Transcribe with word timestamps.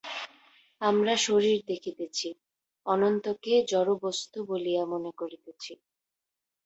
আমরা 0.81 1.13
শরীর 1.19 1.57
দেখিতেছি, 1.67 2.27
অনন্তকে 2.85 3.53
জড়বস্তু 3.71 4.39
বলিয়া 4.49 4.83
মনে 4.85 5.11
করিতেছি। 5.17 5.73